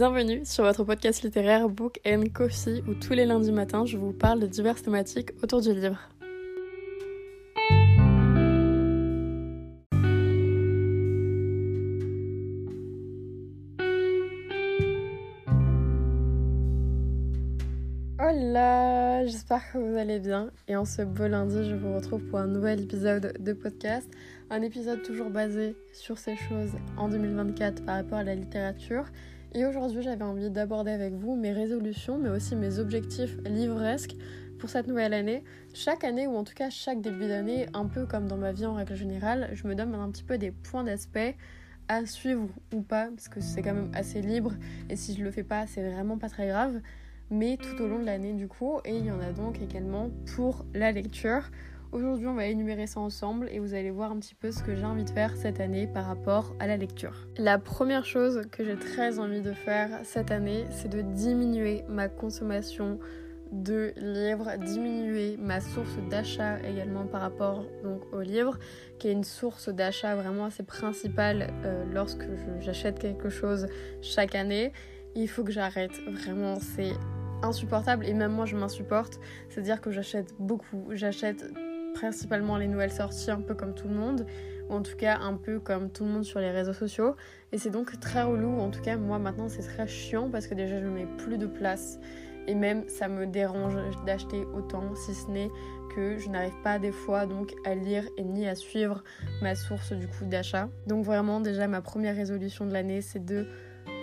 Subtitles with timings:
[0.00, 4.14] Bienvenue sur votre podcast littéraire Book and Coffee où tous les lundis matins je vous
[4.14, 5.98] parle de diverses thématiques autour du livre.
[18.18, 22.38] Hola, j'espère que vous allez bien et en ce beau lundi je vous retrouve pour
[22.38, 24.10] un nouvel épisode de podcast.
[24.48, 29.04] Un épisode toujours basé sur ces choses en 2024 par rapport à la littérature
[29.52, 34.16] et aujourd'hui, j'avais envie d'aborder avec vous mes résolutions, mais aussi mes objectifs livresques
[34.58, 35.42] pour cette nouvelle année.
[35.74, 38.66] Chaque année, ou en tout cas chaque début d'année, un peu comme dans ma vie
[38.66, 41.36] en règle générale, je me donne un petit peu des points d'aspect
[41.88, 44.52] à suivre ou pas, parce que c'est quand même assez libre,
[44.88, 46.80] et si je le fais pas, c'est vraiment pas très grave.
[47.30, 50.10] Mais tout au long de l'année, du coup, et il y en a donc également
[50.34, 51.50] pour la lecture.
[51.92, 54.76] Aujourd'hui, on va énumérer ça ensemble et vous allez voir un petit peu ce que
[54.76, 57.26] j'ai envie de faire cette année par rapport à la lecture.
[57.36, 62.08] La première chose que j'ai très envie de faire cette année, c'est de diminuer ma
[62.08, 63.00] consommation
[63.50, 68.56] de livres, diminuer ma source d'achat également par rapport donc au livre,
[69.00, 72.22] qui est une source d'achat vraiment assez principale euh, lorsque
[72.60, 73.66] j'achète quelque chose
[74.00, 74.72] chaque année.
[75.16, 76.92] Il faut que j'arrête, vraiment c'est
[77.42, 81.52] insupportable et même moi je m'insupporte, c'est-à-dire que j'achète beaucoup, j'achète
[82.00, 84.24] principalement les nouvelles sorties, un peu comme tout le monde,
[84.70, 87.14] ou en tout cas un peu comme tout le monde sur les réseaux sociaux.
[87.52, 90.54] Et c'est donc très relou, en tout cas moi maintenant c'est très chiant parce que
[90.54, 91.98] déjà je mets plus de place.
[92.46, 93.74] Et même ça me dérange
[94.06, 95.50] d'acheter autant, si ce n'est
[95.94, 99.04] que je n'arrive pas des fois donc à lire et ni à suivre
[99.42, 100.70] ma source du coup d'achat.
[100.86, 103.46] Donc vraiment déjà ma première résolution de l'année c'est de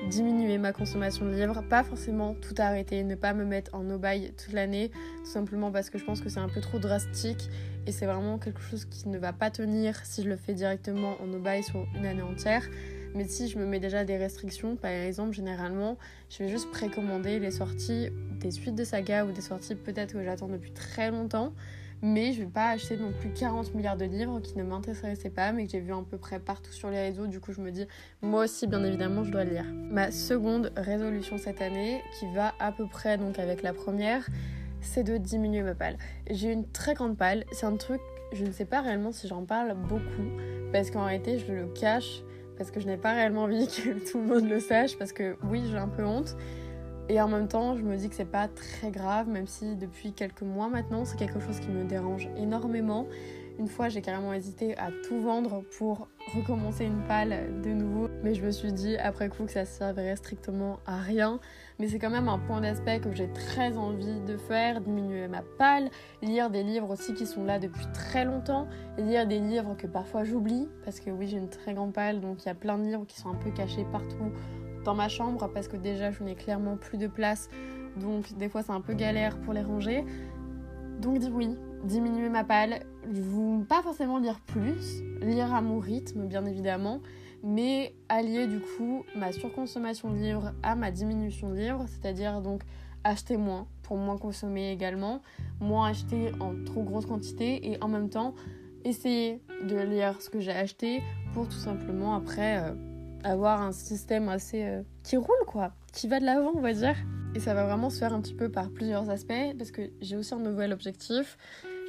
[0.10, 3.98] diminuer ma consommation de livres, pas forcément tout arrêter, ne pas me mettre en no
[3.98, 7.50] toute l'année, tout simplement parce que je pense que c'est un peu trop drastique
[7.86, 11.16] et c'est vraiment quelque chose qui ne va pas tenir si je le fais directement
[11.22, 12.64] en no sur une année entière.
[13.16, 15.98] Mais si je me mets déjà des restrictions, par exemple, généralement,
[16.30, 20.24] je vais juste précommander les sorties des suites de saga ou des sorties peut-être que
[20.24, 21.54] j'attends depuis très longtemps
[22.02, 25.52] mais je vais pas acheter non plus 40 milliards de livres qui ne m'intéressaient pas
[25.52, 27.28] mais que j'ai vu à peu près partout sur les réseaux.
[27.28, 27.86] Du coup je me dis
[28.22, 29.66] moi aussi bien évidemment je dois lire.
[29.90, 34.28] Ma seconde résolution cette année qui va à peu près donc avec la première
[34.82, 35.98] c'est de diminuer ma palle.
[36.30, 37.46] J'ai une très grande palle.
[37.52, 38.02] C'est un truc
[38.34, 40.30] je ne sais pas réellement si j'en parle beaucoup
[40.72, 42.22] parce qu'en réalité je le cache
[42.58, 45.38] parce que je n'ai pas réellement envie que tout le monde le sache parce que
[45.44, 46.36] oui j'ai un peu honte
[47.10, 50.14] et en même temps, je me dis que c'est pas très grave, même si depuis
[50.14, 53.08] quelques mois maintenant, c'est quelque chose qui me dérange énormément.
[53.60, 58.08] Une fois, j'ai carrément hésité à tout vendre pour recommencer une palle de nouveau.
[58.24, 61.40] Mais je me suis dit après coup que ça servirait strictement à rien.
[61.80, 65.42] Mais c'est quand même un point d'aspect que j'ai très envie de faire, diminuer ma
[65.58, 65.90] palle,
[66.22, 68.68] lire des livres aussi qui sont là depuis très longtemps,
[69.00, 72.44] lire des livres que parfois j'oublie, parce que oui j'ai une très grande palle, donc
[72.44, 74.32] il y a plein de livres qui sont un peu cachés partout
[74.88, 77.50] dans ma chambre parce que déjà je n'ai clairement plus de place
[77.98, 80.06] donc des fois c'est un peu galère pour les ranger.
[81.02, 81.50] Donc dis oui,
[81.84, 87.02] diminuer ma palle, vous pas forcément lire plus, lire à mon rythme bien évidemment,
[87.44, 92.62] mais allier du coup ma surconsommation de livres à ma diminution de livres, c'est-à-dire donc
[93.04, 95.22] acheter moins pour moins consommer également,
[95.60, 98.36] moins acheter en trop grosse quantité et en même temps
[98.86, 101.02] essayer de lire ce que j'ai acheté
[101.34, 102.74] pour tout simplement après euh,
[103.24, 106.96] avoir un système assez euh, qui roule quoi, qui va de l'avant on va dire.
[107.36, 110.16] Et ça va vraiment se faire un petit peu par plusieurs aspects parce que j'ai
[110.16, 111.38] aussi un nouvel objectif.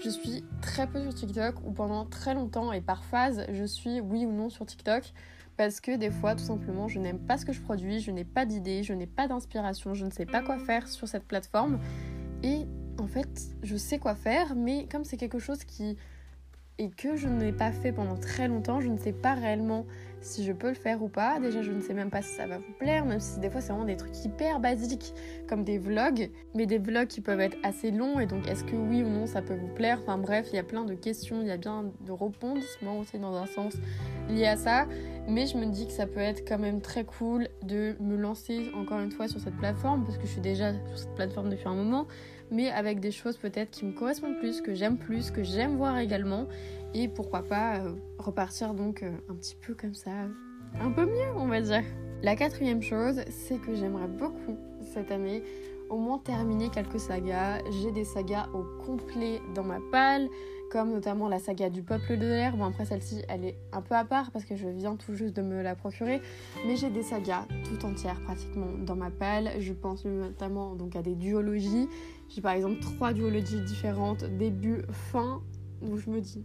[0.04, 4.00] Je suis très peu sur TikTok ou pendant très longtemps et par phase je suis
[4.00, 5.12] oui ou non sur TikTok
[5.56, 8.24] parce que des fois tout simplement je n'aime pas ce que je produis, je n'ai
[8.24, 11.80] pas d'idées, je n'ai pas d'inspiration, je ne sais pas quoi faire sur cette plateforme
[12.42, 12.66] et
[12.98, 13.28] en fait
[13.62, 15.96] je sais quoi faire mais comme c'est quelque chose qui
[16.78, 19.84] et que je n'ai pas fait pendant très longtemps, je ne sais pas réellement
[20.20, 21.40] si je peux le faire ou pas.
[21.40, 23.60] Déjà, je ne sais même pas si ça va vous plaire, même si des fois
[23.60, 25.14] c'est vraiment des trucs hyper basiques,
[25.48, 28.76] comme des vlogs, mais des vlogs qui peuvent être assez longs, et donc est-ce que
[28.76, 30.00] oui ou non ça peut vous plaire?
[30.02, 33.18] Enfin bref, il y a plein de questions, il y a bien de rebondissements aussi
[33.18, 33.74] dans un sens
[34.28, 34.86] lié à ça,
[35.28, 38.70] mais je me dis que ça peut être quand même très cool de me lancer
[38.74, 41.68] encore une fois sur cette plateforme, parce que je suis déjà sur cette plateforme depuis
[41.68, 42.06] un moment,
[42.50, 45.98] mais avec des choses peut-être qui me correspondent plus, que j'aime plus, que j'aime voir
[45.98, 46.46] également,
[46.94, 50.10] et pourquoi pas euh, repartir donc euh, un petit peu comme ça,
[50.80, 51.82] un peu mieux on va dire.
[52.22, 54.58] La quatrième chose, c'est que j'aimerais beaucoup
[54.92, 55.42] cette année
[55.88, 57.60] au moins terminer quelques sagas.
[57.70, 60.28] J'ai des sagas au complet dans ma palle,
[60.70, 62.56] comme notamment la saga du peuple de l'air.
[62.56, 65.34] Bon après celle-ci elle est un peu à part parce que je viens tout juste
[65.34, 66.20] de me la procurer,
[66.66, 69.50] mais j'ai des sagas tout entières pratiquement dans ma palle.
[69.58, 71.88] Je pense notamment donc à des duologies.
[72.28, 75.40] J'ai par exemple trois duologies différentes, début, fin,
[75.80, 76.44] où je me dis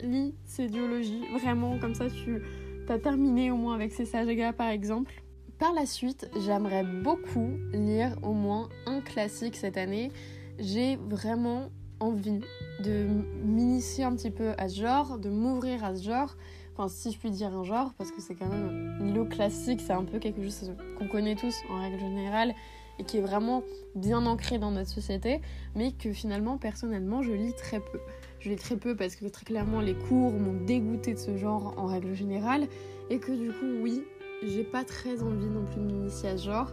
[0.00, 2.42] lis ces duologies, vraiment, comme ça tu
[2.88, 5.23] as terminé au moins avec ces sagas par exemple.
[5.58, 10.10] Par la suite, j'aimerais beaucoup lire au moins un classique cette année.
[10.58, 11.70] J'ai vraiment
[12.00, 12.40] envie
[12.82, 13.06] de
[13.42, 16.36] m'initier un petit peu à ce genre, de m'ouvrir à ce genre.
[16.76, 19.92] Enfin, si je puis dire un genre, parce que c'est quand même le classique, c'est
[19.92, 22.54] un peu quelque chose qu'on connaît tous en règle générale
[22.98, 23.62] et qui est vraiment
[23.94, 25.40] bien ancré dans notre société,
[25.74, 28.00] mais que finalement, personnellement, je lis très peu.
[28.40, 31.74] Je lis très peu parce que très clairement, les cours m'ont dégoûté de ce genre
[31.76, 32.68] en règle générale,
[33.10, 34.04] et que du coup, oui,
[34.46, 36.72] j'ai pas très envie non plus de m'initier à ce genre.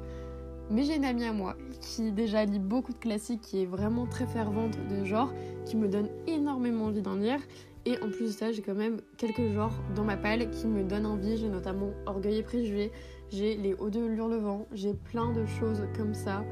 [0.70, 4.06] Mais j'ai une amie à moi qui déjà lit beaucoup de classiques, qui est vraiment
[4.06, 5.34] très fervente de genre,
[5.66, 7.40] qui me donne énormément envie d'en lire.
[7.86, 10.84] Et en plus de ça, j'ai quand même quelques genres dans ma palle qui me
[10.84, 11.38] donnent envie.
[11.38, 12.92] J'ai notamment Orgueil et Préjugés,
[13.32, 16.46] j'ai Les Hauts de Lurlevent, j'ai plein de choses comme ça,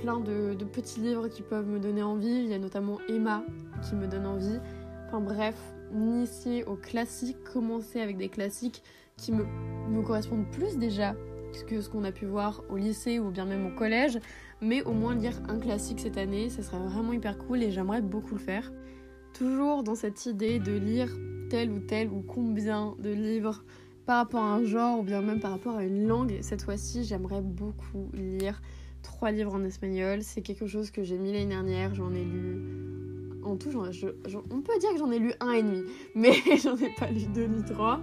[0.00, 2.28] plein de, de, petits livres qui peuvent me donner envie.
[2.28, 3.42] Il y a notamment Emma
[3.88, 4.60] qui me donne envie.
[5.08, 5.56] Enfin bref,
[5.92, 8.82] initier aux classiques, commencer avec des classiques
[9.16, 11.16] qui me, correspondent plus déjà
[11.66, 14.18] que ce qu'on a pu voir au lycée ou bien même au collège,
[14.60, 18.02] mais au moins lire un classique cette année, ça serait vraiment hyper cool et j'aimerais
[18.02, 18.70] beaucoup le faire.
[19.32, 21.10] Toujours dans cette idée de lire
[21.48, 23.64] tel ou tel ou combien de livres
[24.04, 26.36] par rapport à un genre ou bien même par rapport à une langue.
[26.42, 28.60] Cette fois-ci, j'aimerais beaucoup lire
[29.02, 30.22] trois livres en espagnol.
[30.22, 31.94] C'est quelque chose que j'ai mis l'année dernière.
[31.94, 32.60] J'en ai lu
[33.46, 35.82] en tout, on peut dire que j'en ai lu un et demi,
[36.14, 36.32] mais
[36.62, 38.00] j'en ai pas lu deux ni trois.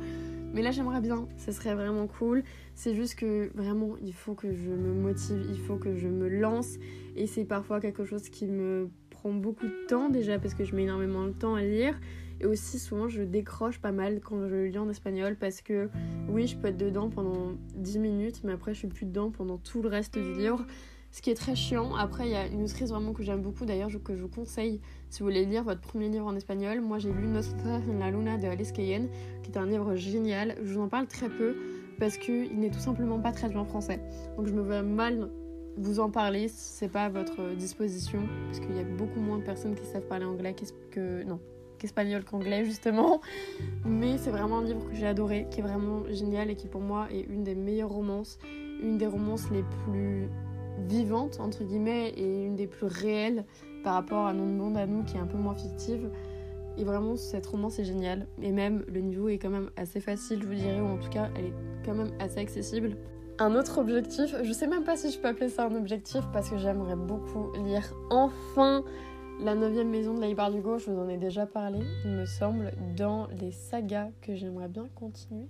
[0.53, 2.43] Mais là, j'aimerais bien, ce serait vraiment cool.
[2.75, 6.29] C'est juste que vraiment, il faut que je me motive, il faut que je me
[6.29, 6.77] lance.
[7.15, 10.75] Et c'est parfois quelque chose qui me prend beaucoup de temps déjà parce que je
[10.75, 11.99] mets énormément de temps à lire.
[12.39, 15.89] Et aussi, souvent, je décroche pas mal quand je lis en espagnol parce que
[16.29, 19.57] oui, je peux être dedans pendant 10 minutes, mais après, je suis plus dedans pendant
[19.57, 20.65] tout le reste du livre
[21.13, 21.95] ce qui est très chiant.
[21.95, 24.81] Après, il y a une autrice vraiment que j'aime beaucoup, d'ailleurs, que je vous conseille
[25.11, 26.81] si vous voulez lire votre premier livre en espagnol.
[26.81, 29.07] Moi, j'ai lu Nostra en la Luna de Alice Cayenne,
[29.43, 30.55] qui est un livre génial.
[30.63, 31.55] Je vous en parle très peu
[31.99, 33.99] parce qu'il n'est tout simplement pas traduit en français.
[34.37, 35.29] Donc, je me vois mal
[35.77, 39.37] vous en parler si c'est pas à votre disposition, parce qu'il y a beaucoup moins
[39.37, 40.55] de personnes qui savent parler anglais
[40.89, 41.23] que.
[41.23, 41.39] Non,
[41.77, 43.21] qu'espagnol qu'anglais justement.
[43.85, 46.81] Mais c'est vraiment un livre que j'ai adoré, qui est vraiment génial et qui pour
[46.81, 48.39] moi est une des meilleures romances,
[48.81, 50.27] une des romances les plus
[50.87, 53.45] vivante, entre guillemets, et une des plus réelles
[53.83, 56.09] par rapport à notre monde à nous qui est un peu moins fictive.
[56.77, 58.27] Et vraiment, cette romance est géniale.
[58.41, 61.09] Et même, le niveau est quand même assez facile, je vous dirais, ou en tout
[61.09, 61.53] cas, elle est
[61.85, 62.97] quand même assez accessible.
[63.39, 66.49] Un autre objectif, je sais même pas si je peux appeler ça un objectif parce
[66.49, 68.83] que j'aimerais beaucoup lire enfin
[69.39, 70.77] la 9 maison de Laïbar Hugo.
[70.77, 74.87] Je vous en ai déjà parlé, il me semble, dans les sagas que j'aimerais bien
[74.95, 75.47] continuer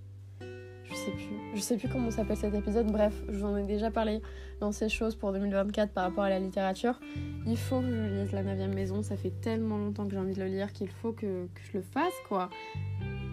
[1.54, 4.22] je sais plus comment s'appelle cet épisode, bref, je vous en ai déjà parlé
[4.60, 7.00] dans ces choses pour 2024 par rapport à la littérature.
[7.46, 10.34] Il faut que je lise La 9 maison, ça fait tellement longtemps que j'ai envie
[10.34, 12.50] de le lire qu'il faut que, que, je le fasse quoi.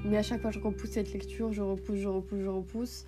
[0.05, 3.07] Mais à chaque fois je repousse cette lecture, je repousse, je repousse, je repousse.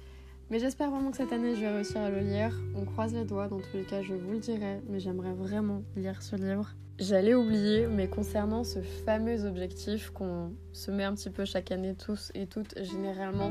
[0.53, 2.55] Mais j'espère vraiment que cette année je vais réussir à le lire.
[2.77, 5.83] On croise les doigts, dans tous les cas je vous le dirai, mais j'aimerais vraiment
[5.97, 6.75] lire ce livre.
[6.99, 11.95] J'allais oublier, mais concernant ce fameux objectif qu'on se met un petit peu chaque année
[11.95, 13.51] tous et toutes, généralement,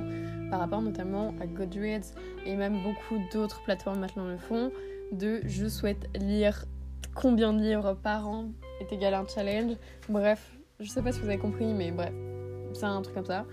[0.52, 2.14] par rapport notamment à Goodreads
[2.46, 4.72] et même beaucoup d'autres plateformes maintenant le font,
[5.12, 6.66] de je souhaite lire
[7.16, 8.50] combien de livres par an
[8.80, 9.74] est égal à un challenge.
[10.08, 12.14] Bref, je sais pas si vous avez compris, mais bref,
[12.74, 13.48] c'est un truc comme ça.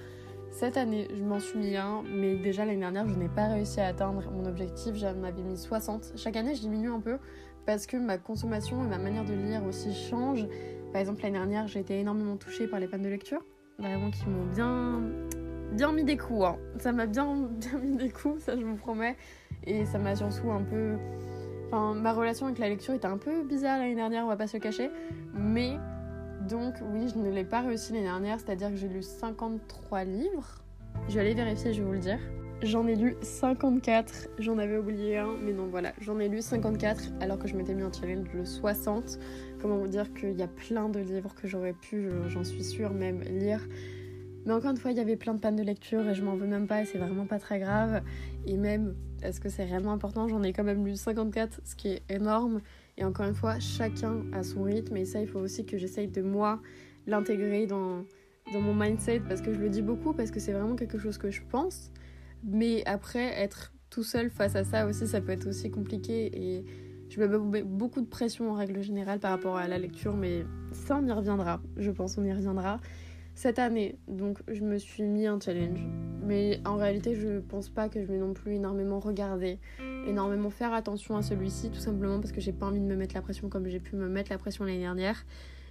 [0.51, 3.81] Cette année, je m'en suis mis un, mais déjà l'année dernière, je n'ai pas réussi
[3.81, 4.95] à atteindre mon objectif.
[4.95, 6.13] J'en avais mis 60.
[6.17, 7.19] Chaque année, je diminue un peu
[7.67, 10.47] parce que ma consommation et ma manière de lire aussi changent.
[10.93, 13.45] Par exemple, l'année dernière, j'ai été énormément touchée par les pannes de lecture,
[13.79, 15.03] vraiment qui m'ont bien,
[15.73, 16.45] bien mis des coups.
[16.45, 16.57] Hein.
[16.79, 19.17] Ça m'a bien, bien mis des coups, ça je vous promets.
[19.65, 20.97] Et ça m'a surtout un peu.
[21.67, 24.47] Enfin, ma relation avec la lecture était un peu bizarre l'année dernière, on va pas
[24.47, 24.91] se cacher.
[25.35, 25.77] Mais
[26.49, 30.63] donc, oui, je ne l'ai pas réussi l'année dernière, c'est-à-dire que j'ai lu 53 livres.
[31.09, 32.19] Je vais aller vérifier, je vais vous le dire.
[32.63, 37.13] J'en ai lu 54, j'en avais oublié un, mais non voilà, j'en ai lu 54
[37.21, 39.19] alors que je m'étais mis un challenge de 60.
[39.61, 42.93] Comment vous dire qu'il y a plein de livres que j'aurais pu, j'en suis sûre,
[42.93, 43.61] même lire.
[44.45, 46.35] Mais encore une fois, il y avait plein de pannes de lecture et je m'en
[46.35, 48.03] veux même pas et c'est vraiment pas très grave.
[48.47, 50.27] Et même, est-ce que c'est réellement important?
[50.27, 52.61] J'en ai quand même lu 54, ce qui est énorme.
[52.99, 56.09] Et encore une fois, chacun a son rythme et ça, il faut aussi que j'essaye
[56.09, 56.61] de moi
[57.07, 58.05] l'intégrer dans,
[58.53, 61.31] mon mindset parce que je le dis beaucoup, parce que c'est vraiment quelque chose que
[61.31, 61.93] je pense.
[62.43, 66.31] Mais après, être tout seul face à ça aussi, ça peut être aussi compliqué.
[66.35, 66.65] Et
[67.09, 70.45] je me mets beaucoup de pression en règle générale par rapport à la lecture, mais
[70.73, 71.61] ça, on y reviendra.
[71.77, 72.81] Je pense, on y reviendra.
[73.37, 75.87] Cette année, donc, je me suis mis un challenge.
[76.25, 79.61] Mais en réalité, je pense pas que je vais non plus énormément regarder,
[80.09, 83.15] énormément faire attention à celui-ci, tout simplement parce que j'ai pas envie de me mettre
[83.15, 85.25] la pression comme j'ai pu me mettre la pression l'année dernière.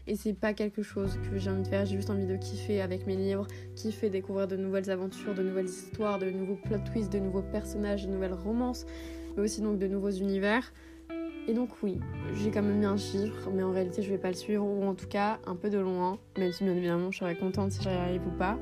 [0.09, 2.81] Et c'est pas quelque chose que j'ai envie de faire, j'ai juste envie de kiffer
[2.81, 7.11] avec mes livres, kiffer découvrir de nouvelles aventures, de nouvelles histoires, de nouveaux plot twists,
[7.11, 8.85] de nouveaux personnages, de nouvelles romances,
[9.35, 10.71] mais aussi donc de nouveaux univers.
[11.49, 11.99] Et donc oui,
[12.35, 14.85] j'ai quand même mis un chiffre, mais en réalité je vais pas le suivre, ou
[14.85, 17.81] en tout cas un peu de loin, même si bien évidemment je serais contente si
[17.81, 18.57] j'y arrive ou pas.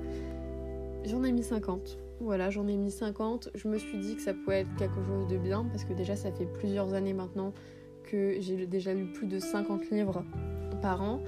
[1.05, 2.04] J'en ai mis 50.
[2.21, 3.49] Voilà, j'en ai mis 50.
[3.55, 6.15] Je me suis dit que ça pouvait être quelque chose de bien, parce que déjà
[6.15, 7.53] ça fait plusieurs années maintenant
[8.03, 10.23] que j'ai déjà lu plus de 50 livres
[10.81, 11.21] par an.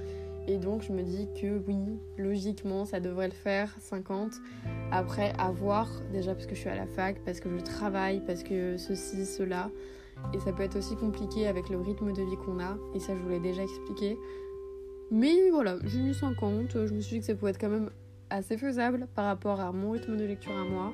[0.46, 1.76] Et donc je me dis que oui,
[2.16, 4.32] logiquement, ça devrait le faire, 50.
[4.90, 8.20] Après, à voir, déjà parce que je suis à la fac, parce que je travaille,
[8.24, 9.70] parce que ceci, cela.
[10.34, 12.78] Et ça peut être aussi compliqué avec le rythme de vie qu'on a.
[12.94, 14.16] Et ça, je vous l'ai déjà expliqué.
[15.10, 16.86] Mais voilà, j'ai mis 50.
[16.86, 17.90] Je me suis dit que ça pouvait être quand même
[18.30, 20.92] assez faisable par rapport à mon rythme de lecture à moi.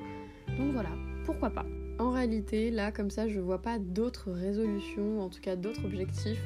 [0.57, 0.89] Donc voilà,
[1.25, 1.65] pourquoi pas.
[1.99, 6.41] En réalité, là, comme ça, je vois pas d'autres résolutions, en tout cas d'autres objectifs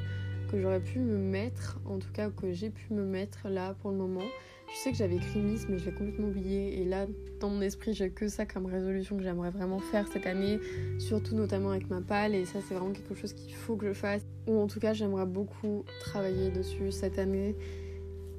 [0.49, 3.91] que j'aurais pu me mettre, en tout cas que j'ai pu me mettre là pour
[3.91, 4.25] le moment.
[4.71, 6.79] Je sais que j'avais écrit Nice, mais je l'ai complètement oublié.
[6.79, 7.07] Et là,
[7.39, 10.59] dans mon esprit, j'ai que ça comme résolution que j'aimerais vraiment faire cette année,
[10.99, 12.35] surtout notamment avec ma palle.
[12.35, 14.21] Et ça, c'est vraiment quelque chose qu'il faut que je fasse.
[14.47, 17.55] Ou en tout cas, j'aimerais beaucoup travailler dessus cette année.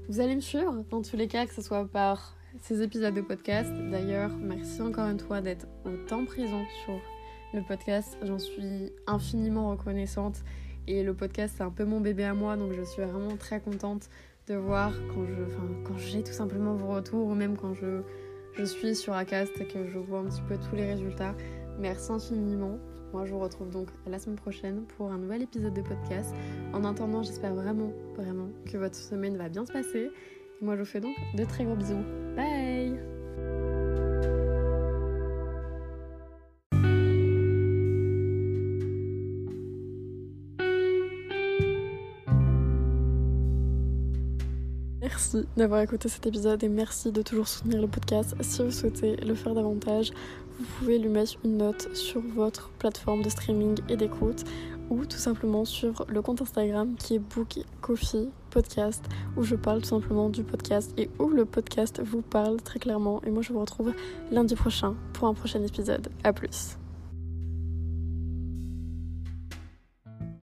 [0.09, 3.21] Vous allez me suivre, dans tous les cas, que ce soit par ces épisodes de
[3.21, 3.71] podcast.
[3.91, 7.01] D'ailleurs, merci encore une fois d'être autant présent sur
[7.55, 8.19] le podcast.
[8.23, 10.43] J'en suis infiniment reconnaissante.
[10.87, 13.61] Et le podcast, c'est un peu mon bébé à moi, donc je suis vraiment très
[13.61, 14.09] contente
[14.49, 18.03] de voir quand je, enfin, j'ai tout simplement vos retours, ou même quand je,
[18.55, 21.37] je suis sur Acast et que je vois un petit peu tous les résultats.
[21.79, 22.79] Merci infiniment.
[23.13, 26.35] Moi, je vous retrouve donc la semaine prochaine pour un nouvel épisode de podcast.
[26.73, 30.11] En attendant, j'espère vraiment, vraiment que votre semaine va bien se passer.
[30.61, 32.05] Moi, je vous fais donc de très gros bisous.
[32.37, 32.99] Bye
[45.03, 48.35] Merci d'avoir écouté cet épisode et merci de toujours soutenir le podcast.
[48.43, 50.13] Si vous souhaitez le faire davantage,
[50.59, 54.45] vous pouvez lui mettre une note sur votre plateforme de streaming et d'écoute
[54.91, 59.05] ou tout simplement sur le compte Instagram qui est Book Coffee Podcast
[59.37, 63.23] où je parle tout simplement du podcast et où le podcast vous parle très clairement.
[63.25, 63.93] Et moi je vous retrouve
[64.31, 66.09] lundi prochain pour un prochain épisode.
[66.25, 66.80] A plus.